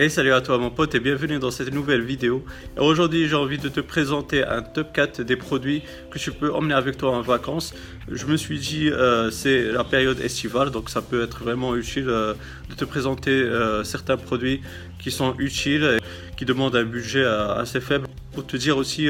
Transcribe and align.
Hey 0.00 0.10
salut 0.10 0.32
à 0.32 0.40
toi 0.40 0.58
mon 0.58 0.70
pote 0.70 0.94
et 0.94 1.00
bienvenue 1.00 1.40
dans 1.40 1.50
cette 1.50 1.74
nouvelle 1.74 2.02
vidéo. 2.02 2.44
Aujourd'hui 2.76 3.26
j'ai 3.26 3.34
envie 3.34 3.58
de 3.58 3.68
te 3.68 3.80
présenter 3.80 4.44
un 4.44 4.62
top 4.62 4.92
4 4.92 5.22
des 5.22 5.34
produits 5.34 5.82
que 6.12 6.20
tu 6.20 6.30
peux 6.30 6.54
emmener 6.54 6.74
avec 6.74 6.96
toi 6.98 7.16
en 7.16 7.20
vacances. 7.20 7.74
Je 8.08 8.24
me 8.26 8.36
suis 8.36 8.60
dit 8.60 8.90
euh, 8.90 9.32
c'est 9.32 9.72
la 9.72 9.82
période 9.82 10.20
estivale 10.20 10.70
donc 10.70 10.88
ça 10.88 11.02
peut 11.02 11.24
être 11.24 11.42
vraiment 11.42 11.74
utile 11.74 12.08
euh, 12.10 12.34
de 12.70 12.76
te 12.76 12.84
présenter 12.84 13.32
euh, 13.32 13.82
certains 13.82 14.16
produits 14.16 14.60
qui 15.00 15.10
sont 15.10 15.34
utiles 15.40 15.98
et 15.98 16.36
qui 16.36 16.44
demandent 16.44 16.76
un 16.76 16.84
budget 16.84 17.24
assez 17.24 17.80
faible. 17.80 18.06
Pour 18.34 18.46
te 18.46 18.56
dire 18.56 18.76
aussi 18.76 19.08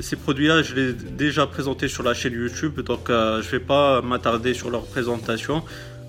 ces 0.00 0.16
produits 0.16 0.48
là 0.48 0.62
je 0.62 0.74
les 0.74 0.90
ai 0.90 0.92
déjà 0.92 1.46
présentés 1.46 1.88
sur 1.88 2.02
la 2.02 2.14
chaîne 2.14 2.34
YouTube 2.34 2.80
donc 2.80 3.08
je 3.08 3.48
vais 3.50 3.60
pas 3.60 4.02
m'attarder 4.02 4.54
sur 4.54 4.70
leur 4.70 4.84
présentation. 4.84 5.62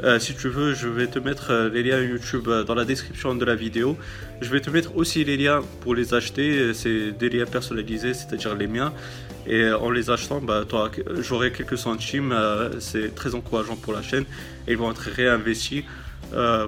Euh, 0.03 0.19
si 0.19 0.35
tu 0.35 0.47
veux, 0.47 0.75
je 0.75 0.87
vais 0.87 1.07
te 1.07 1.17
mettre 1.17 1.49
euh, 1.49 1.69
les 1.69 1.81
liens 1.81 1.99
YouTube 1.99 2.47
euh, 2.47 2.63
dans 2.63 2.75
la 2.75 2.85
description 2.85 3.33
de 3.33 3.43
la 3.43 3.55
vidéo. 3.55 3.97
Je 4.41 4.49
vais 4.51 4.59
te 4.59 4.69
mettre 4.69 4.95
aussi 4.95 5.23
les 5.23 5.37
liens 5.37 5.61
pour 5.81 5.95
les 5.95 6.13
acheter. 6.13 6.73
C'est 6.73 7.11
des 7.11 7.29
liens 7.29 7.45
personnalisés, 7.45 8.13
c'est-à-dire 8.13 8.55
les 8.55 8.67
miens. 8.67 8.93
Et 9.47 9.71
en 9.71 9.89
les 9.89 10.09
achetant, 10.09 10.39
bah, 10.41 10.65
j'aurai 11.21 11.51
quelques 11.51 11.77
centimes. 11.77 12.35
c'est 12.79 13.15
très 13.15 13.33
encourageant 13.33 13.77
pour 13.77 13.93
la 13.93 14.01
chaîne. 14.01 14.25
Et 14.67 14.73
ils 14.73 14.77
vont 14.77 14.91
être 14.91 15.09
réinvestis 15.09 15.85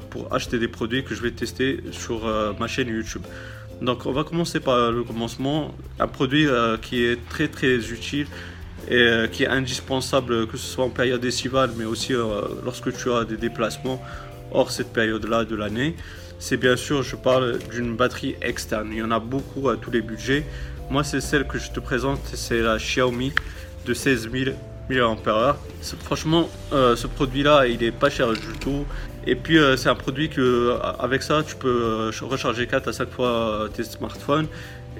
pour 0.10 0.34
acheter 0.34 0.60
des 0.60 0.70
produits 0.70 1.04
que 1.04 1.14
je 1.14 1.22
vais 1.22 1.32
tester 1.32 1.84
sur 1.92 2.22
ma 2.58 2.68
chaîne 2.68 2.88
YouTube. 2.88 3.24
Donc 3.82 4.06
on 4.06 4.12
va 4.12 4.24
commencer 4.24 4.60
par 4.60 4.92
le 4.92 5.04
commencement. 5.04 5.74
Un 6.00 6.08
produit 6.08 6.48
qui 6.82 7.04
est 7.04 7.18
très 7.30 7.48
très 7.48 7.78
utile 7.92 8.28
et 8.88 8.96
euh, 8.96 9.28
qui 9.28 9.44
est 9.44 9.48
indispensable 9.48 10.48
que 10.48 10.58
ce 10.58 10.66
soit 10.66 10.86
en 10.86 10.90
période 10.90 11.24
estivale 11.24 11.72
mais 11.78 11.86
aussi 11.86 12.14
euh, 12.14 12.42
lorsque 12.64 12.92
tu 12.96 13.12
as 13.12 13.26
des 13.26 13.38
déplacements 13.38 14.02
hors 14.52 14.72
cette 14.72 14.92
période-là 14.94 15.46
de 15.46 15.56
l'année. 15.56 15.96
C'est 16.40 16.58
bien 16.58 16.78
sûr, 16.78 17.04
je 17.04 17.16
parle 17.16 17.60
d'une 17.72 17.96
batterie 17.96 18.36
externe. 18.42 18.90
Il 18.92 19.00
y 19.00 19.04
en 19.04 19.12
a 19.12 19.20
beaucoup 19.20 19.70
à 19.70 19.76
tous 19.76 19.92
les 19.92 20.02
budgets. 20.02 20.46
Moi, 20.90 21.04
c'est 21.04 21.20
celle 21.20 21.46
que 21.46 21.60
je 21.60 21.70
te 21.70 21.82
présente, 21.82 22.22
c'est 22.34 22.62
la 22.62 22.78
Xiaomi 22.78 23.34
de 23.86 23.94
16 23.94 24.30
000 24.32 24.56
Franchement, 26.04 26.50
euh, 26.74 26.96
ce 26.96 27.08
produit-là, 27.08 27.68
il 27.68 27.84
est 27.84 27.92
pas 27.92 28.10
cher 28.10 28.32
du 28.34 28.58
tout. 28.60 28.86
Et 29.28 29.36
puis, 29.36 29.58
c'est 29.78 29.90
un 29.90 29.96
produit 29.96 30.30
que, 30.30 30.78
avec 30.98 31.22
ça, 31.22 31.44
tu 31.44 31.56
peux 31.56 32.10
recharger 32.22 32.66
4 32.66 32.88
à 32.88 32.94
5 32.94 33.10
fois 33.10 33.68
tes 33.74 33.84
smartphones. 33.84 34.48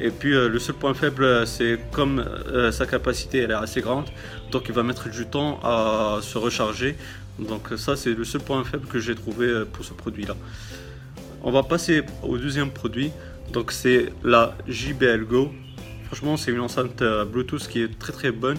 Et 0.02 0.12
puis 0.12 0.34
euh, 0.34 0.48
le 0.48 0.60
seul 0.60 0.76
point 0.76 0.94
faible, 0.94 1.46
c'est 1.46 1.78
comme 1.92 2.20
euh, 2.20 2.72
sa 2.72 2.86
capacité 2.86 3.40
elle 3.40 3.52
est 3.52 3.56
assez 3.56 3.82
grande, 3.82 4.06
donc 4.50 4.66
il 4.70 4.74
va 4.74 4.82
mettre 4.82 5.10
du 5.10 5.26
temps 5.26 5.60
à 5.62 6.20
se 6.22 6.38
recharger. 6.38 6.96
Donc 7.38 7.68
ça 7.76 7.96
c'est 7.96 8.14
le 8.14 8.24
seul 8.24 8.42
point 8.42 8.64
faible 8.64 8.88
que 8.88 9.00
j'ai 9.00 9.16
trouvé 9.16 9.48
euh, 9.48 9.66
pour 9.66 9.84
ce 9.84 9.94
produit-là. 9.94 10.36
On 11.44 11.52
va 11.52 11.64
passer 11.64 12.04
au 12.24 12.38
deuxième 12.38 12.72
produit, 12.72 13.12
donc 13.52 13.72
c'est 13.72 14.14
la 14.24 14.56
JBL 14.68 15.26
Go. 15.26 15.52
Franchement 16.06 16.38
c'est 16.38 16.52
une 16.52 16.62
enceinte 16.62 17.04
Bluetooth 17.32 17.68
qui 17.68 17.82
est 17.82 18.00
très 18.00 18.14
très 18.14 18.32
bonne 18.32 18.58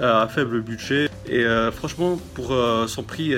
à 0.00 0.26
faible 0.28 0.60
budget. 0.60 1.08
Et 1.28 1.44
euh, 1.44 1.72
franchement, 1.72 2.18
pour 2.34 2.52
euh, 2.52 2.86
son 2.86 3.02
prix, 3.02 3.34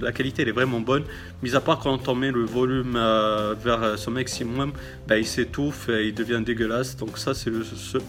la 0.00 0.12
qualité 0.12 0.42
elle 0.42 0.48
est 0.48 0.52
vraiment 0.52 0.80
bonne. 0.80 1.04
Mis 1.42 1.54
à 1.56 1.60
part 1.60 1.78
quand 1.78 2.08
on 2.08 2.14
met 2.14 2.30
le 2.30 2.44
volume 2.44 2.94
euh, 2.96 3.54
vers 3.62 3.98
son 3.98 4.10
maximum, 4.10 4.72
bah, 5.06 5.18
il 5.18 5.26
s'étouffe 5.26 5.88
et 5.88 6.08
il 6.08 6.14
devient 6.14 6.42
dégueulasse. 6.44 6.96
Donc 6.96 7.18
ça, 7.18 7.34
c'est 7.34 7.50
le 7.50 7.62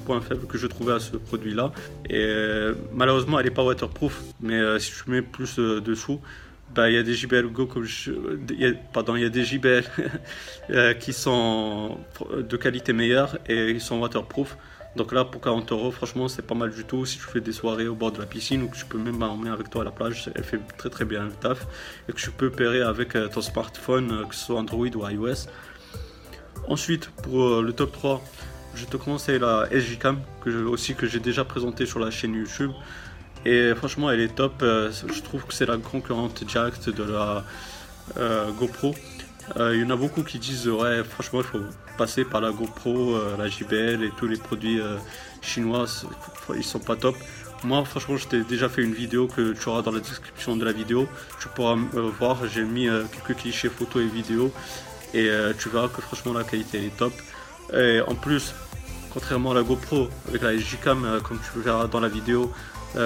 point 0.06 0.22
faible 0.22 0.46
que 0.48 0.58
je 0.58 0.68
trouvais 0.68 0.94
à 0.94 1.00
ce 1.00 1.16
produit-là. 1.16 1.72
Et 2.10 2.28
malheureusement, 2.94 3.40
elle 3.40 3.46
n'est 3.46 3.52
pas 3.52 3.64
waterproof. 3.64 4.22
Mais 4.42 4.80
si 4.80 4.92
tu 4.92 5.10
mets 5.10 5.22
plus 5.22 5.58
dessous, 5.58 6.20
bah, 6.76 6.90
il 6.90 6.96
y 6.96 6.98
a 6.98 7.04
des 7.04 7.14
JBL 7.14 7.48
Go 7.48 7.70
il 7.86 9.22
y 9.22 9.26
a 9.26 9.30
des 9.30 9.44
JBL 9.44 9.84
qui 11.00 11.14
sont 11.14 11.98
de 12.38 12.58
qualité 12.58 12.94
meilleure 12.94 13.38
et 13.48 13.70
ils 13.70 13.82
sont 13.82 14.00
waterproof. 14.00 14.58
Donc 14.96 15.12
là, 15.12 15.26
pour 15.26 15.42
40 15.42 15.72
euros, 15.72 15.92
franchement, 15.92 16.28
c'est 16.28 16.46
pas 16.46 16.54
mal 16.54 16.70
du 16.70 16.84
tout. 16.86 17.06
Si 17.06 17.18
tu 17.18 17.24
fais 17.24 17.42
des 17.42 17.52
soirées 17.52 17.88
au 17.88 17.96
bord 17.96 18.12
de 18.12 18.20
la 18.20 18.28
piscine 18.28 18.62
ou 18.64 18.68
que 18.68 18.78
tu 18.78 18.86
peux 18.86 19.00
même 19.00 19.20
l'emmener 19.20 19.50
avec 19.50 19.70
toi 19.70 19.82
à 19.82 19.86
la 19.86 19.92
plage, 19.92 20.30
elle 20.36 20.44
fait 20.44 20.60
très 20.78 20.90
très 20.90 21.06
bien 21.06 21.26
le 21.26 21.32
taf. 21.32 21.66
Et 22.08 22.14
que 22.14 22.18
tu 22.18 22.30
peux 22.30 22.52
pairer 22.52 22.82
avec 22.82 23.16
euh, 23.16 23.28
ton 23.28 23.42
smartphone, 23.42 24.12
euh, 24.12 24.26
que 24.26 24.36
ce 24.36 24.46
soit 24.46 24.60
Android 24.60 24.88
ou 24.88 25.10
iOS. 25.10 25.48
Ensuite, 26.68 27.10
pour 27.24 27.42
euh, 27.42 27.64
le 27.64 27.74
top 27.74 27.92
3, 27.92 28.24
je 28.76 28.86
te 28.86 28.98
conseille 28.98 29.40
la 29.40 29.68
SG 29.72 29.98
Cam, 29.98 30.20
que 30.44 30.64
aussi 30.66 30.94
que 30.94 31.08
j'ai 31.08 31.20
déjà 31.20 31.44
présenté 31.44 31.88
sur 31.88 32.00
la 32.00 32.12
chaîne 32.12 32.36
YouTube. 32.36 32.72
Et 33.46 33.74
franchement, 33.76 34.10
elle 34.10 34.22
est 34.22 34.36
top. 34.36 34.54
Je 34.62 35.22
trouve 35.22 35.46
que 35.46 35.54
c'est 35.54 35.66
la 35.66 35.78
concurrente 35.78 36.44
directe 36.44 36.90
de 36.90 37.04
la 37.04 37.44
GoPro. 38.60 38.96
Il 39.60 39.82
y 39.82 39.84
en 39.84 39.90
a 39.90 39.96
beaucoup 39.96 40.24
qui 40.24 40.40
disent 40.40 40.68
ouais, 40.70 41.04
franchement, 41.04 41.40
il 41.40 41.46
faut 41.46 41.66
passer 41.98 42.26
par 42.26 42.42
la 42.42 42.52
GoPro, 42.52 43.16
euh, 43.16 43.38
la 43.38 43.48
JBL 43.48 44.04
et 44.04 44.12
tous 44.18 44.28
les 44.28 44.38
produits 44.38 44.80
euh, 44.80 44.98
chinois, 45.42 45.86
ils 46.56 46.64
sont 46.64 46.80
pas 46.80 46.96
top. 46.96 47.16
Moi, 47.64 47.84
franchement, 47.86 48.18
je 48.18 48.28
t'ai 48.28 48.44
déjà 48.44 48.68
fait 48.68 48.82
une 48.82 48.94
vidéo 48.94 49.28
que 49.28 49.54
tu 49.54 49.70
auras 49.70 49.82
dans 49.82 49.92
la 49.92 50.00
description 50.00 50.58
de 50.58 50.66
la 50.66 50.74
vidéo. 50.74 51.08
Tu 51.40 51.48
pourras 51.50 51.78
voir, 52.20 52.46
j'ai 52.48 52.64
mis 52.64 52.88
euh, 52.88 53.04
quelques 53.12 53.40
clichés 53.40 53.70
photos 53.70 54.04
et 54.04 54.08
vidéos. 54.08 54.52
Et 55.14 55.30
tu 55.60 55.70
verras 55.70 55.90
que 55.90 56.02
franchement, 56.02 56.34
la 56.34 56.44
qualité 56.44 56.88
est 56.88 56.98
top. 56.98 57.14
Et 57.72 58.02
en 58.02 58.16
plus, 58.16 58.56
contrairement 59.14 59.52
à 59.52 59.54
la 59.54 59.62
GoPro, 59.62 60.08
avec 60.28 60.42
la 60.42 60.54
SG-Cam, 60.54 61.22
comme 61.24 61.38
tu 61.38 61.60
verras 61.60 61.86
dans 61.86 62.00
la 62.00 62.08
vidéo 62.08 62.52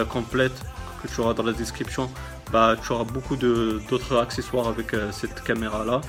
complète 0.09 0.59
que 1.01 1.07
tu 1.07 1.21
auras 1.21 1.33
dans 1.33 1.43
la 1.43 1.53
description, 1.53 2.09
bah, 2.51 2.75
tu 2.81 2.91
auras 2.91 3.03
beaucoup 3.03 3.35
d'autres 3.35 4.17
accessoires 4.17 4.67
avec 4.67 4.95
cette 5.11 5.43
caméra 5.43 5.85
là. 5.85 6.01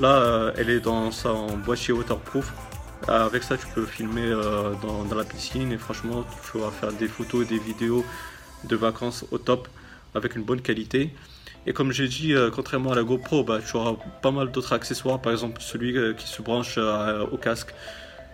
Là, 0.00 0.16
euh, 0.16 0.52
elle 0.56 0.70
est 0.70 0.80
dans 0.80 1.10
son 1.10 1.56
boîtier 1.58 1.92
waterproof. 1.92 2.52
Euh, 3.08 3.26
avec 3.26 3.42
ça, 3.42 3.56
tu 3.56 3.66
peux 3.74 3.84
filmer 3.84 4.24
euh, 4.24 4.72
dans, 4.82 5.14
la 5.14 5.24
piscine 5.24 5.72
et 5.72 5.78
franchement, 5.78 6.24
tu 6.50 6.58
vas 6.58 6.70
faire 6.70 6.92
des 6.92 7.08
photos, 7.08 7.46
des 7.46 7.58
vidéos 7.58 8.04
de 8.64 8.76
vacances 8.76 9.24
au 9.30 9.38
top 9.38 9.68
avec 10.14 10.36
une 10.36 10.44
bonne 10.44 10.60
qualité. 10.60 11.10
Et 11.66 11.72
comme 11.72 11.92
j'ai 11.92 12.08
dit, 12.08 12.34
contrairement 12.52 12.92
à 12.92 12.96
la 12.96 13.04
GoPro, 13.04 13.44
bah, 13.44 13.60
tu 13.64 13.76
auras 13.76 13.94
pas 14.20 14.32
mal 14.32 14.50
d'autres 14.50 14.72
accessoires, 14.72 15.20
par 15.20 15.32
exemple 15.32 15.60
celui 15.60 15.94
qui 16.16 16.26
se 16.26 16.42
branche 16.42 16.76
au 16.76 17.36
casque. 17.36 17.72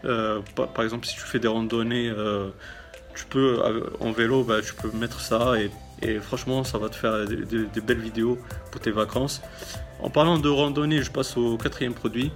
par 0.03 0.83
exemple, 0.83 1.07
si 1.07 1.15
tu 1.15 1.21
fais 1.21 1.39
des 1.39 1.49
randonnées, 1.49 2.11
tu 3.15 3.25
peux 3.27 3.63
en 4.01 4.13
vélo, 4.13 4.45
bah, 4.45 4.63
tu 4.63 4.75
peux 4.75 4.91
mettre 4.97 5.21
ça 5.21 5.55
et 6.03 6.21
franchement, 6.21 6.65
ça 6.65 6.79
va 6.79 6.89
te 6.89 6.95
faire 6.95 7.27
des, 7.27 7.81
belles 7.81 8.01
vidéos 8.01 8.39
pour 8.71 8.81
tes 8.81 8.91
vacances. 8.91 9.43
En 10.01 10.11
parlant 10.11 10.39
de 10.39 10.49
randonnée, 10.49 11.03
je 11.03 11.11
passe 11.11 11.37
au 11.37 11.57
quatrième 11.57 11.95
produit. 11.95 12.31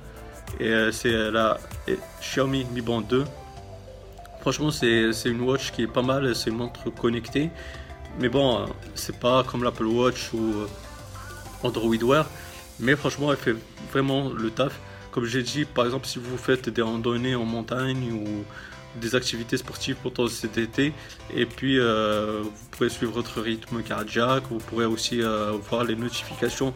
Et 0.59 0.69
euh, 0.69 0.91
c'est 0.91 1.31
la 1.31 1.59
Xiaomi 2.21 2.65
Mi 2.73 2.81
Band 2.81 3.03
2. 3.03 3.25
Franchement, 4.41 4.71
c'est 4.73 5.13
une 5.25 5.43
watch 5.43 5.71
qui 5.71 5.83
est 5.83 5.87
pas 5.87 6.03
mal. 6.03 6.35
C'est 6.35 6.51
une 6.51 6.57
montre 6.57 6.91
connectée. 6.91 7.51
Mais 8.19 8.29
bon, 8.29 8.59
euh, 8.59 8.67
c'est 8.95 9.19
pas 9.19 9.45
comme 9.45 9.63
l'Apple 9.63 9.87
Watch 9.87 10.33
ou 10.35 10.39
euh, 10.39 10.67
Android 11.63 12.03
Wear. 12.03 12.27
Mais 12.81 12.97
franchement, 12.97 13.31
elle 13.31 13.39
fait 13.39 13.55
vraiment 13.93 14.31
le 14.31 14.51
taf. 14.51 14.79
Comme 15.13 15.25
j'ai 15.25 15.43
dit, 15.43 15.65
par 15.65 15.85
exemple, 15.85 16.07
si 16.07 16.19
vous 16.19 16.37
faites 16.37 16.69
des 16.69 16.83
randonnées 16.83 17.37
en 17.37 17.45
montagne 17.45 18.13
ou 18.13 18.45
des 18.97 19.15
activités 19.15 19.57
sportives 19.57 19.97
pendant 20.03 20.29
cet 20.29 20.59
été. 20.59 20.93
Et 21.35 21.47
puis, 21.47 21.79
euh, 21.79 22.43
vous 22.43 22.51
pourrez 22.71 22.89
suivre 22.89 23.13
votre 23.13 23.41
rythme 23.41 23.83
cardiaque. 23.83 24.45
Vous 24.51 24.59
pourrez 24.59 24.85
aussi 24.85 25.23
euh, 25.23 25.53
voir 25.69 25.85
les 25.85 25.97
notifications. 25.97 26.73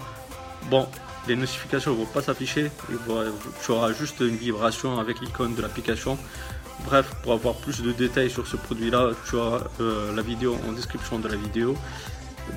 Bon, 0.70 0.86
les 1.28 1.36
notifications 1.36 1.92
ne 1.92 1.98
vont 1.98 2.06
pas 2.06 2.22
s'afficher. 2.22 2.70
Tu 3.64 3.70
auras 3.70 3.92
juste 3.92 4.20
une 4.20 4.36
vibration 4.36 4.98
avec 4.98 5.20
l'icône 5.20 5.54
de 5.54 5.62
l'application. 5.62 6.18
Bref, 6.84 7.10
pour 7.22 7.32
avoir 7.32 7.54
plus 7.54 7.80
de 7.82 7.92
détails 7.92 8.30
sur 8.30 8.46
ce 8.46 8.56
produit-là, 8.56 9.10
tu 9.28 9.36
auras 9.36 9.64
euh, 9.80 10.14
la 10.14 10.22
vidéo 10.22 10.56
en 10.68 10.72
description 10.72 11.18
de 11.18 11.28
la 11.28 11.36
vidéo, 11.36 11.76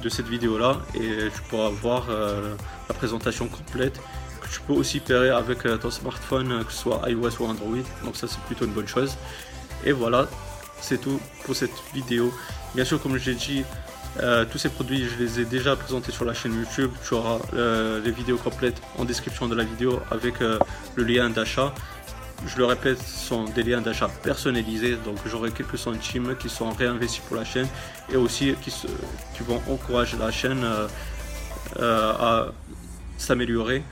de 0.01 0.09
cette 0.09 0.27
vidéo-là, 0.27 0.81
et 0.93 1.29
tu 1.33 1.41
pourras 1.49 1.69
voir 1.69 2.07
la 2.09 2.93
présentation 2.93 3.47
complète 3.47 3.99
tu 4.51 4.61
peux 4.61 4.73
aussi 4.73 4.99
pairer 4.99 5.29
avec 5.29 5.59
ton 5.79 5.91
smartphone, 5.91 6.63
que 6.65 6.71
ce 6.71 6.79
soit 6.79 7.01
iOS 7.07 7.39
ou 7.39 7.45
Android. 7.45 7.83
Donc 8.03 8.15
ça, 8.15 8.27
c'est 8.27 8.39
plutôt 8.41 8.65
une 8.65 8.71
bonne 8.71 8.87
chose. 8.87 9.15
Et 9.85 9.91
voilà, 9.91 10.27
c'est 10.81 10.99
tout 10.99 11.19
pour 11.45 11.55
cette 11.55 11.71
vidéo. 11.93 12.33
Bien 12.75 12.85
sûr, 12.85 13.01
comme 13.01 13.17
j'ai 13.17 13.35
dit, 13.35 13.63
euh, 14.21 14.45
tous 14.45 14.57
ces 14.57 14.69
produits, 14.69 15.07
je 15.07 15.23
les 15.23 15.39
ai 15.39 15.45
déjà 15.45 15.75
présentés 15.75 16.11
sur 16.11 16.25
la 16.25 16.33
chaîne 16.33 16.53
YouTube. 16.53 16.91
Tu 17.07 17.13
auras 17.13 17.39
euh, 17.53 18.01
les 18.03 18.11
vidéos 18.11 18.37
complètes 18.37 18.81
en 18.97 19.05
description 19.05 19.47
de 19.47 19.55
la 19.55 19.63
vidéo 19.63 19.99
avec 20.11 20.41
euh, 20.41 20.59
le 20.95 21.03
lien 21.03 21.29
d'achat. 21.29 21.73
Je 22.45 22.57
le 22.57 22.65
répète, 22.65 22.99
ce 22.99 23.27
sont 23.27 23.43
des 23.43 23.63
liens 23.63 23.81
d'achat 23.81 24.07
personnalisés, 24.23 24.95
donc 25.03 25.17
j'aurai 25.25 25.51
quelques 25.51 25.77
centimes 25.77 26.37
qui 26.37 26.47
sont 26.47 26.69
réinvestis 26.69 27.21
pour 27.27 27.35
la 27.35 27.43
chaîne 27.43 27.67
et 28.11 28.15
aussi 28.15 28.55
qui 28.63 29.43
vont 29.43 29.61
encourager 29.69 30.15
la 30.17 30.31
chaîne 30.31 30.65
à 31.77 32.47
s'améliorer. 33.17 33.83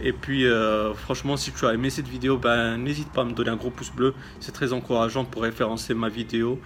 Et 0.00 0.12
puis 0.12 0.46
euh, 0.46 0.92
franchement 0.94 1.36
si 1.36 1.52
tu 1.52 1.66
as 1.66 1.74
aimé 1.74 1.90
cette 1.90 2.08
vidéo, 2.08 2.36
ben, 2.36 2.76
n'hésite 2.78 3.10
pas 3.12 3.22
à 3.22 3.24
me 3.24 3.32
donner 3.32 3.50
un 3.50 3.56
gros 3.56 3.70
pouce 3.70 3.90
bleu, 3.90 4.14
c'est 4.40 4.52
très 4.52 4.72
encourageant 4.72 5.24
pour 5.24 5.42
référencer 5.42 5.94
ma 5.94 6.08
vidéo 6.08 6.60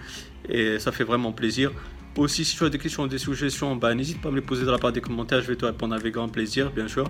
et 0.47 0.79
ça 0.79 0.91
fait 0.91 1.03
vraiment 1.03 1.31
plaisir. 1.31 1.71
Aussi, 2.17 2.43
si 2.43 2.57
tu 2.57 2.65
as 2.65 2.69
des 2.69 2.79
questions 2.79 3.03
ou 3.03 3.07
des 3.07 3.17
suggestions, 3.17 3.75
bah, 3.75 3.93
n'hésite 3.93 4.19
pas 4.19 4.29
à 4.29 4.31
me 4.31 4.37
les 4.37 4.41
poser 4.41 4.65
dans 4.65 4.71
la 4.71 4.77
barre 4.77 4.91
des 4.91 4.99
commentaires. 4.99 5.41
Je 5.41 5.47
vais 5.47 5.55
te 5.55 5.63
répondre 5.63 5.93
avec 5.93 6.13
grand 6.13 6.27
plaisir, 6.27 6.71
bien 6.71 6.87
sûr. 6.87 7.09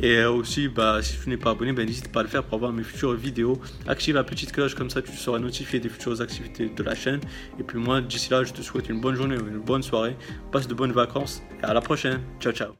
Et 0.00 0.24
aussi, 0.24 0.68
bah, 0.68 1.02
si 1.02 1.18
tu 1.20 1.28
n'es 1.28 1.36
pas 1.36 1.50
abonné, 1.50 1.72
bah, 1.72 1.84
n'hésite 1.84 2.10
pas 2.12 2.20
à 2.20 2.22
le 2.22 2.28
faire 2.28 2.44
pour 2.44 2.54
avoir 2.54 2.72
mes 2.72 2.84
futures 2.84 3.12
vidéos. 3.12 3.60
Active 3.86 4.14
la 4.14 4.24
petite 4.24 4.52
cloche, 4.52 4.74
comme 4.74 4.88
ça 4.88 5.02
tu 5.02 5.12
seras 5.12 5.38
notifié 5.38 5.80
des 5.80 5.88
futures 5.88 6.20
activités 6.22 6.70
de 6.74 6.82
la 6.82 6.94
chaîne. 6.94 7.20
Et 7.58 7.64
puis 7.64 7.78
moi, 7.78 8.00
d'ici 8.00 8.30
là, 8.30 8.44
je 8.44 8.52
te 8.52 8.62
souhaite 8.62 8.88
une 8.88 9.00
bonne 9.00 9.16
journée, 9.16 9.36
une 9.36 9.58
bonne 9.58 9.82
soirée. 9.82 10.16
Passe 10.52 10.68
de 10.68 10.74
bonnes 10.74 10.92
vacances 10.92 11.42
et 11.60 11.64
à 11.64 11.74
la 11.74 11.80
prochaine. 11.80 12.20
Ciao, 12.40 12.52
ciao. 12.52 12.76